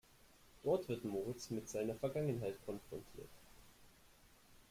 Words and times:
Dort 0.63 0.89
wird 0.89 1.05
Moritz 1.05 1.51
mit 1.51 1.69
seiner 1.69 1.93
Vergangenheit 1.93 2.55
konfrontiert. 2.65 3.29